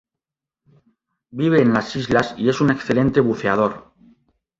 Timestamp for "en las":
1.61-1.95